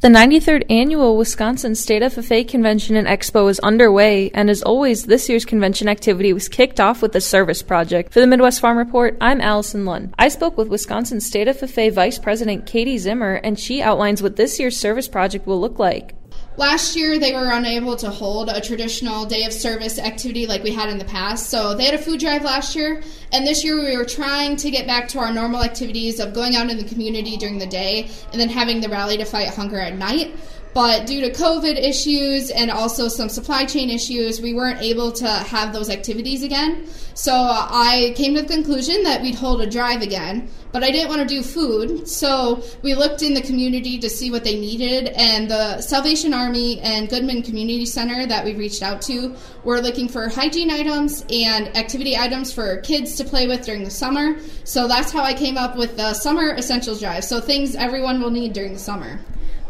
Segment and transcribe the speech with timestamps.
[0.00, 5.26] The 93rd Annual Wisconsin State FFA Convention and Expo is underway, and as always, this
[5.26, 8.12] year's convention activity was kicked off with a service project.
[8.12, 10.14] For the Midwest Farm Report, I'm Allison Lund.
[10.18, 14.60] I spoke with Wisconsin State FFA Vice President Katie Zimmer, and she outlines what this
[14.60, 16.14] year's service project will look like.
[16.58, 20.72] Last year, they were unable to hold a traditional day of service activity like we
[20.72, 21.50] had in the past.
[21.50, 24.70] So they had a food drive last year, and this year we were trying to
[24.70, 28.08] get back to our normal activities of going out in the community during the day
[28.32, 30.34] and then having the rally to fight hunger at night.
[30.76, 35.26] But due to COVID issues and also some supply chain issues, we weren't able to
[35.26, 36.86] have those activities again.
[37.14, 41.08] So I came to the conclusion that we'd hold a drive again, but I didn't
[41.08, 42.06] want to do food.
[42.06, 46.78] So we looked in the community to see what they needed, and the Salvation Army
[46.80, 51.74] and Goodman Community Center that we reached out to were looking for hygiene items and
[51.74, 54.36] activity items for kids to play with during the summer.
[54.64, 57.24] So that's how I came up with the Summer Essentials Drive.
[57.24, 59.18] So things everyone will need during the summer.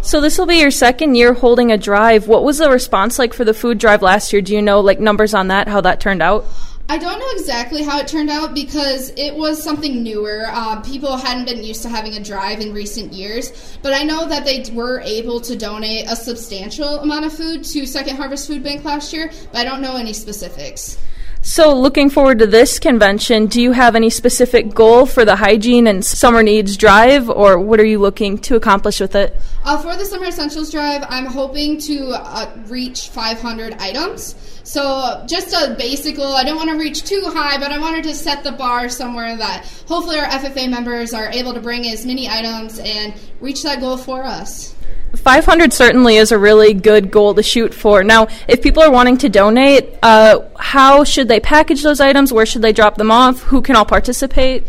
[0.06, 2.28] So this will be your second year holding a drive.
[2.28, 4.40] What was the response like for the food drive last year?
[4.40, 6.46] Do you know like numbers on that, how that turned out?
[6.88, 10.44] I don't know exactly how it turned out because it was something newer.
[10.46, 14.28] Uh, people hadn't been used to having a drive in recent years, but I know
[14.28, 18.62] that they were able to donate a substantial amount of food to Second Harvest Food
[18.62, 20.98] Bank last year, but I don't know any specifics.
[21.46, 25.86] So, looking forward to this convention, do you have any specific goal for the hygiene
[25.86, 29.32] and summer needs drive, or what are you looking to accomplish with it?
[29.64, 34.34] Uh, for the Summer Essentials Drive, I'm hoping to uh, reach 500 items.
[34.64, 36.34] So, just a basic goal.
[36.34, 39.36] I don't want to reach too high, but I wanted to set the bar somewhere
[39.36, 43.78] that hopefully our FFA members are able to bring as many items and reach that
[43.78, 44.74] goal for us.
[45.14, 48.02] 500 certainly is a really good goal to shoot for.
[48.02, 52.32] Now, if people are wanting to donate, uh, how should they package those items?
[52.32, 53.42] Where should they drop them off?
[53.44, 54.64] Who can all participate?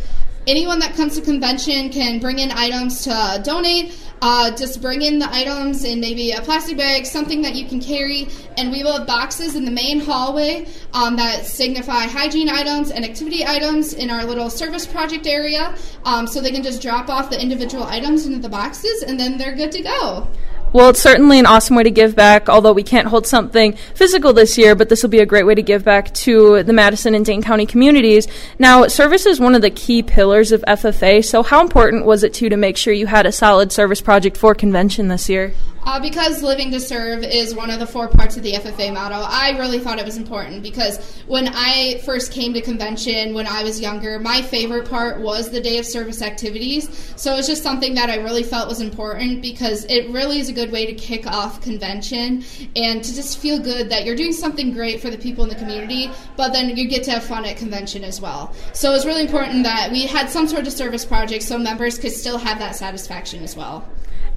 [0.47, 3.94] Anyone that comes to convention can bring in items to donate.
[4.22, 7.81] Uh, just bring in the items in maybe a plastic bag, something that you can
[7.81, 12.91] carry, and we will have boxes in the main hallway um, that signify hygiene items
[12.91, 15.75] and activity items in our little service project area.
[16.06, 19.38] Um, so they can just drop off the individual items into the boxes, and then
[19.38, 20.28] they're good to go.
[20.77, 24.31] Well, it's certainly an awesome way to give back, although we can't hold something physical
[24.31, 27.15] this year, but this will be a great way to give back to the Madison
[27.15, 28.27] and Dane County communities.
[28.59, 32.31] Now, service is one of the key pillars of FFA, so how important was it
[32.35, 35.51] to you to make sure you had a solid service project for convention this year?
[35.88, 39.16] Uh, because living to serve is one of the four parts of the FFA motto,
[39.25, 43.64] I really thought it was important because when I first came to convention when I
[43.64, 47.14] was younger, my favorite part was the day of service activities.
[47.16, 50.53] So it's just something that I really felt was important because it really is a
[50.53, 52.44] good way to kick off convention
[52.75, 55.56] and to just feel good that you're doing something great for the people in the
[55.56, 58.54] community, but then you get to have fun at convention as well.
[58.74, 62.12] So it's really important that we had some sort of service project so members could
[62.12, 63.88] still have that satisfaction as well.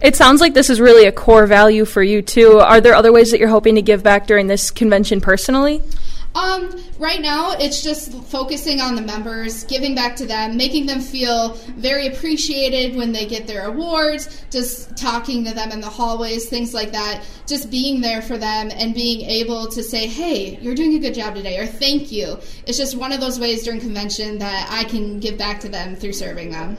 [0.01, 2.59] It sounds like this is really a core value for you too.
[2.59, 5.83] Are there other ways that you're hoping to give back during this convention personally?
[6.33, 11.01] Um, right now, it's just focusing on the members, giving back to them, making them
[11.01, 16.49] feel very appreciated when they get their awards, just talking to them in the hallways,
[16.49, 17.25] things like that.
[17.49, 21.15] Just being there for them and being able to say, hey, you're doing a good
[21.15, 22.39] job today, or thank you.
[22.65, 25.97] It's just one of those ways during convention that I can give back to them
[25.97, 26.77] through serving them.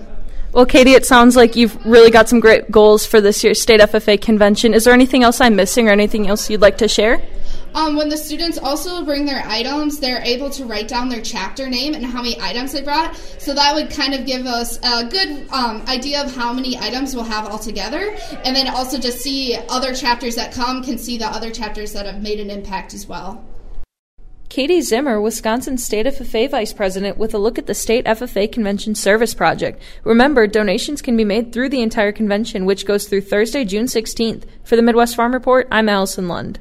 [0.54, 3.80] Well, Katie, it sounds like you've really got some great goals for this year's State
[3.80, 4.74] FFA convention.
[4.74, 7.22] Is there anything else I'm missing or anything else you'd like to share?
[7.74, 11.70] Um, when the students also bring their items, they're able to write down their chapter
[11.70, 13.16] name and how many items they brought.
[13.16, 17.16] So that would kind of give us a good um, idea of how many items
[17.16, 18.14] we'll have all together.
[18.44, 22.06] And then also just see other chapters that come can see the other chapters that
[22.06, 23.42] have made an impact as well.
[24.52, 28.96] Katie Zimmer, Wisconsin State FFA Vice President, with a look at the State FFA Convention
[28.96, 29.82] Service Project.
[30.04, 34.44] Remember, donations can be made through the entire convention, which goes through Thursday, June 16th.
[34.66, 36.60] For the Midwest Farm Report, I'm Allison Lund.